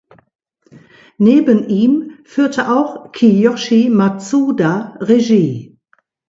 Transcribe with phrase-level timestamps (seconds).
[1.19, 5.77] Neben ihm führte auch Kiyoshi Matsuda Regie.